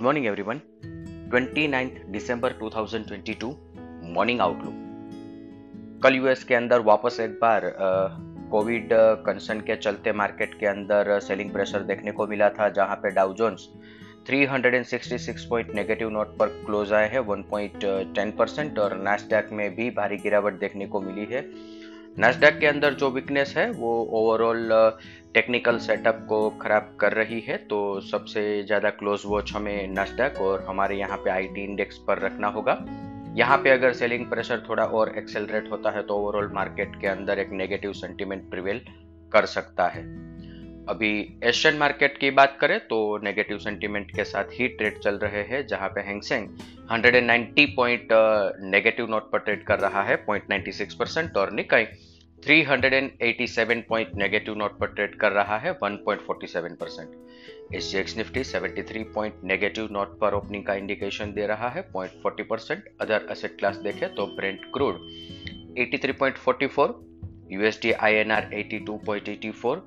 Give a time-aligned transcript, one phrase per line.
[0.00, 0.60] Good morning everyone
[1.30, 3.44] 29 December 2022
[4.14, 7.62] morning outlook कल US के अंदर वापस एक बार
[8.50, 8.88] कोविड
[9.26, 13.34] कंसर्न के चलते मार्केट के अंदर सेलिंग प्रेशर देखने को मिला था, जहाँ पे Dow
[13.34, 13.68] Jones
[14.30, 20.16] 366 point negative note पर क्लोज आए हैं 1.10 परसेंट और नास्डैक में भी भारी
[20.16, 21.42] गिरावट देखने को मिली है।
[22.16, 24.70] नास्डैक के अंदर जो वीकनेस है, वो ओवरऑल
[25.34, 30.64] टेक्निकल सेटअप को खराब कर रही है। तो सबसे ज़्यादा क्लोज वॉच हमें नास्डैक और
[30.68, 32.72] हमारे यहाँ पे आईटी इंडेक्स पर रखना होगा।
[33.36, 37.38] यहाँ पे अगर सेलिंग प्रेशर थोड़ा और एक्सेलरेट होता है तो ओवरऑल मार्केट के अंदर
[37.38, 38.80] एक नेगेटिव सेंटीमेंट प्रिवेल
[39.32, 40.02] कर सकता है।
[40.88, 41.12] अभी
[41.44, 45.66] एशियन मार्केट की बात करें तो नेगेटिव सेंटीमेंट के साथ ही ट्रेड चल रहे हैं,
[45.66, 46.48] जहाँ पे Hang Seng
[46.90, 48.08] 190 point
[48.70, 51.84] negative note पर ट्रेड कर रहा है 0.96 परसेंट और निकाई
[52.42, 59.34] 387 पॉइंट नेगेटिव नोट पर ट्रेड कर रहा है 1.47 percent S Nifty 73 point
[59.44, 64.08] negative note पर ओपनिंग का इंडिकेशन दे रहा है 0.40 परसेंट अदर असेट क्लास देखें
[64.14, 65.00] तो Brent crude
[65.78, 66.94] 83.44
[67.52, 69.80] USD INR 82.84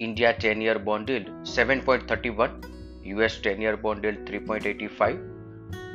[0.00, 2.62] India 10 year bond yield 7.31
[3.06, 5.39] US 10 year bond yield 3.85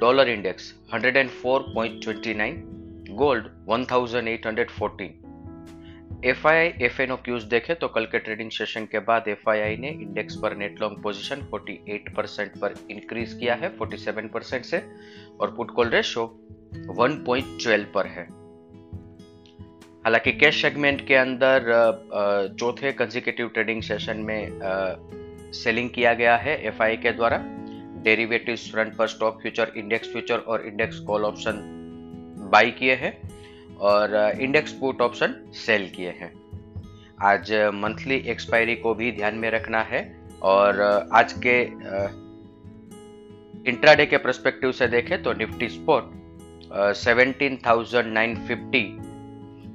[0.00, 2.52] dollar index 104.29
[3.10, 5.08] gold 1814
[6.24, 9.50] F I I F N Qs देखे तो कल के ट्रेडिंग सेशन के बाद एफ़
[9.50, 14.28] आई आई ने इंडेक्स पर नेट लॉन्ग पोजीशन 48 परसेंट पर इंक्रीज किया है 47
[14.34, 14.82] परसेंट से,
[15.40, 16.24] और पुट कॉल रेशो
[16.90, 18.24] 1.12 पर है।
[20.04, 21.60] हालाँकि कैश सेगमेंट के अंदर
[22.60, 24.42] चौथे कंजिकेटिव ट्रेडिंग सेशन में
[25.52, 27.57] सेलिंग किया गया है एफ़ के द्वारा।
[28.08, 31.64] डेरिवेटिव फ्रंट पर स्टॉक फ्यूचर, इंडेक्स फ्यूचर और इंडेक्स कॉल ऑप्शन
[32.52, 33.12] बाई किए हैं
[33.86, 36.32] और इंडेक्स पुट ऑप्शन सेल किए हैं।
[37.24, 40.00] आज मंथली एक्सपायरी को भी ध्यान में रखना है
[40.44, 40.80] और
[41.12, 41.60] आज के
[43.70, 46.16] इंट्राडे के परस्पेक्टिव से देखें तो Nifty support
[46.96, 48.84] seventeen thousand nine fifty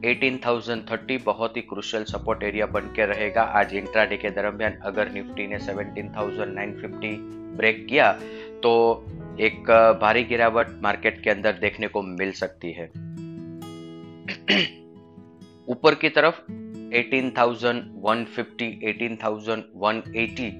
[0.10, 4.80] eighteen thousand thirty बहुत ही क्रुशियल सपोर्ट एरिया बन के रहेगा। आज इंट्राडे के दरमियान
[4.86, 7.14] अगर निफ्टी ने seventeen thousand nine fifty
[7.58, 8.20] break किया
[8.64, 9.06] तो
[9.40, 9.64] एक
[10.02, 12.88] भारी गिरावट मार्केट के अंदर देखने को मिल सकती है।
[15.70, 16.36] ऊपर की तरफ़
[16.94, 20.52] 18,150, 18,180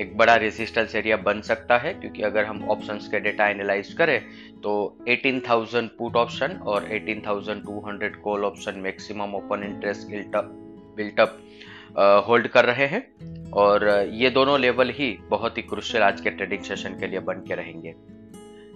[0.00, 4.22] एक बड़ा रेजिस्टेंस एरिया बन सकता है क्योंकि अगर हम ऑप्शंस के डेटा एनालाइज करें
[4.62, 10.08] तो 18,000 पुट ऑप्शन और 18,200 call option maximum open interest
[10.96, 11.42] built up
[12.28, 13.14] hold कर रहे हैं।
[13.56, 17.44] और ये दोनों लेवल ही बहुत ही क्रुशियल आज के ट्रेडिंग सेशन के लिए बन
[17.48, 17.94] के रहेंगे।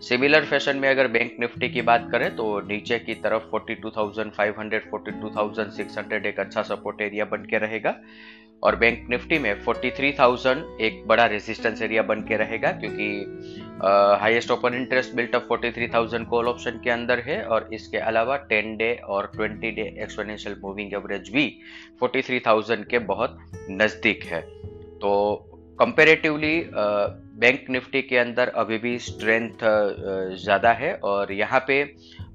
[0.01, 6.27] सिमिलर फ़ैशन में अगर बैंक निफ्टी की बात करें तो नीचे की तरफ़ 42,500, 42,600
[6.27, 7.95] एक अच्छा सपोर्ट एरिया बन के रहेगा।
[8.63, 13.07] और बैंक निफ्टी में 43,000 एक बड़ा रेजिस्टेंस एरिया बन के रहेगा क्योंकि
[14.21, 18.77] highest open interest built up 43,000 call option के अंदर है। और इसके अलावा 10
[18.79, 21.47] डे और 20 डे एक्सपोनेंशियल मूविंग एवरेज भी
[22.03, 23.39] 43,000 के बहुत
[23.71, 24.60] नज़दीक है।
[25.01, 25.47] तो
[25.81, 29.59] कंपेरेटिवली बैंक निफ्टी के अंदर अभी भी स्ट्रेंथ
[30.37, 31.83] ज़्यादा है और यहाँ पे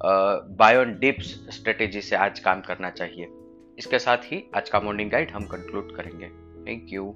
[0.04, 3.28] बायोन डिप्स स्ट्रेटेजी से आज काम करना चाहिए।
[3.78, 6.28] इसके साथ ही आज का मॉर्निंग गाइड हम कंक्लूड करेंगे।
[6.68, 7.14] Thank you